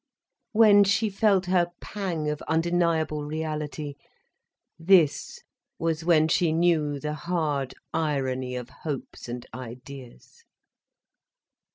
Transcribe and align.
When 0.51 0.83
she 0.83 1.11
felt 1.11 1.45
her 1.45 1.67
pang 1.79 2.27
of 2.27 2.41
undeniable 2.47 3.23
reality, 3.23 3.97
this 4.79 5.43
was 5.77 6.03
when 6.03 6.27
she 6.27 6.51
knew 6.51 6.99
the 6.99 7.13
hard 7.13 7.75
irony 7.93 8.55
of 8.55 8.69
hopes 8.81 9.29
and 9.29 9.45
ideas. 9.53 10.43